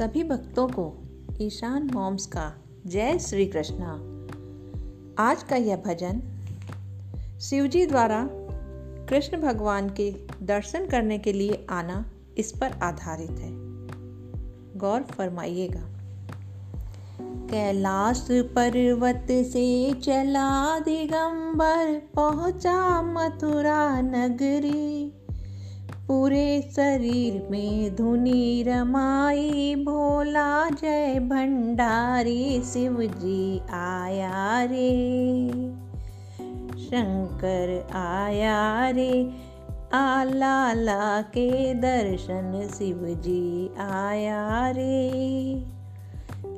[0.00, 0.98] सभी भक्तों को
[1.40, 2.52] ईशान मॉम्स का
[2.86, 3.92] जय श्री कृष्णा।
[5.28, 6.22] आज का यह भजन
[7.40, 8.28] शिवजी द्वारा
[9.06, 13.50] कृष्ण भगवान के दर्शन करने के लिए आना इस पर आधारित है।
[14.78, 15.86] गौर फरमाइएगा।
[17.22, 25.19] कैलाश पर्वत से चला दिगंबर, पहुँचा मथुरा नगरी।
[26.10, 35.48] पूरे शरीर में धुनी रमाई, भोला जय भंडारी शिव जी आया रे।
[36.84, 39.30] शंकर आया रे
[39.92, 45.10] आला ला के दर्शन शिव जी आया रे।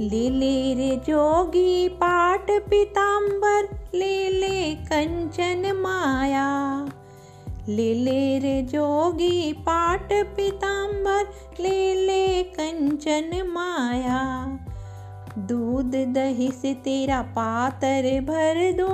[0.00, 6.88] लीले रे जोगी पाठ पिताम्बर ले ले कंचन माया।
[7.68, 11.24] ले ले रे जोगी पाट पिताम्बर
[11.60, 14.22] ले ले कंचन माया।
[15.38, 18.88] दूध दही से तेरा पातर भर दो।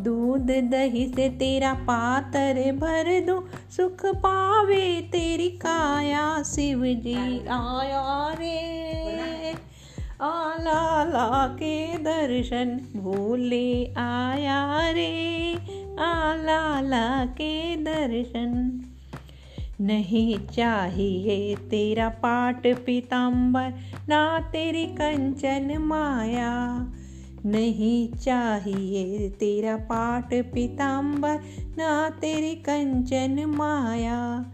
[0.00, 8.63] दूध दही से तेरा पातर भर दो। सुख पावे तेरी काया शिव जी आया रे
[10.66, 15.54] आला ला के दर्शन भूले आया रे।
[15.98, 18.80] आला ला के दर्शन।
[19.80, 23.72] नहीं चाहिए तेरा पाट पीताम्बर
[24.08, 26.86] ना तेरी कंचन माया।
[27.46, 31.40] नहीं चाहिए तेरा पाट पीताम्बर
[31.78, 34.46] ना तेरी कंचन माया।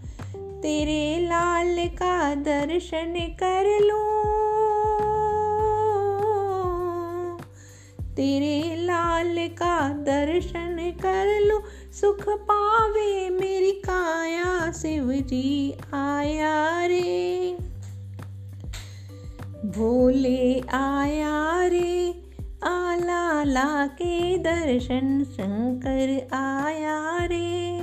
[0.63, 4.20] तेरे लाल का दर्शन कर लूँ
[8.21, 17.57] तेरे लाल का दर्शन कर लो। सुख पावे मेरी काया शिव जी आया रे।
[19.65, 22.23] भोले आया रे
[22.65, 27.81] आला ला के दर्शन शंकर आया रे।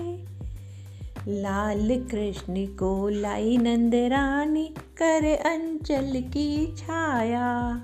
[1.28, 7.82] लाल कृष्ण को लाई नंद रानी कर अंचल की छाया।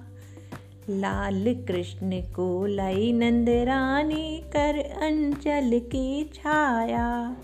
[0.89, 7.35] लाल कृष्ण को लाई नंद रानी कर अंचल की छाया।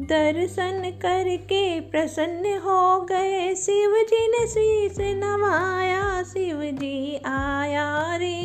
[0.00, 8.36] दर्शन करके प्रसन्न हो गए शिव जी ने शीश नवाया शिव जी आया रे।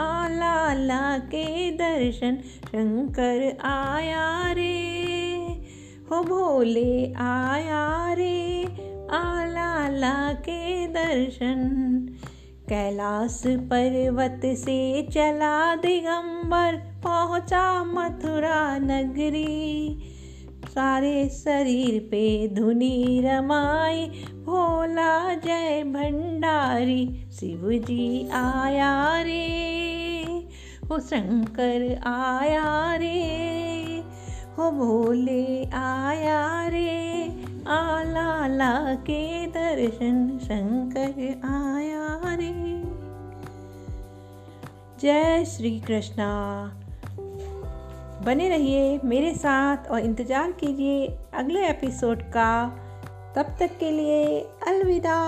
[0.00, 4.72] आला के दर्शन शंकर आया रे,
[6.10, 8.64] हो भोले आया रे।
[9.12, 11.60] आला के दर्शन
[12.68, 19.98] कैलाश पर्वत से चला दिगंबर, पहुँचा मथुरा नगरी।
[20.68, 24.06] सारे शरीर पे धुनी रमाई,
[24.44, 29.44] भोला जय भंडारी शिव जी आया रे,
[30.90, 33.20] हो शंकर आया रे,
[34.58, 36.94] हो भोले आया रे
[37.68, 42.03] आला ला के दर्शन शंकर आया
[42.34, 42.52] रे
[45.00, 46.30] जय श्री कृष्णा।
[48.26, 52.68] बने रहिए मेरे साथ और इंतज़ार कीजिए अगले एपिसोड का।
[53.36, 55.20] तब तक के लिए अलविदा।